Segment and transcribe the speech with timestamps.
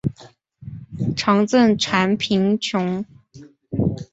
[1.15, 3.05] 常赈赡贫穷。